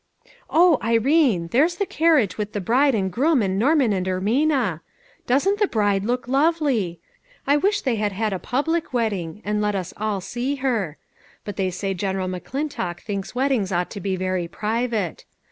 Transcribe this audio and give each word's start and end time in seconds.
"O 0.49 0.79
Irene, 0.83 1.49
there's 1.51 1.75
the 1.75 1.85
carriage 1.85 2.35
with 2.35 2.53
the 2.53 2.59
bride 2.59 2.95
and 2.95 3.11
groom 3.11 3.43
and 3.43 3.59
Norman 3.59 3.93
and 3.93 4.07
Ermina. 4.07 4.79
Doesn't 5.27 5.59
the 5.59 5.67
bride 5.67 6.05
look 6.05 6.27
lovely! 6.27 6.99
I 7.45 7.55
wish 7.57 7.81
they 7.81 7.97
had 7.97 8.11
had 8.11 8.33
a 8.33 8.39
public 8.39 8.93
wedding 8.93 9.43
and 9.45 9.61
let 9.61 9.75
us 9.75 9.93
all 9.97 10.19
see 10.19 10.55
her! 10.55 10.97
But 11.45 11.55
they 11.55 11.69
say 11.69 11.93
General 11.93 12.27
McClintock 12.27 12.99
thinks 13.01 13.35
weddings 13.35 13.71
ought 13.71 13.91
to 13.91 13.99
be 14.01 14.15
very 14.15 14.47
private. 14.47 15.23